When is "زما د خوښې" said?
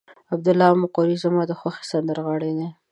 1.23-1.83